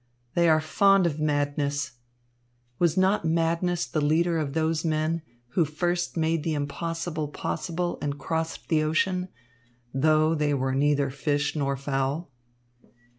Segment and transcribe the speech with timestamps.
[0.33, 1.91] They are fond of madness.
[2.79, 8.17] Was not madness the leader of those men who first made the impossible possible and
[8.17, 9.27] crossed the ocean,
[9.93, 12.31] though they were neither fish nor fowl?"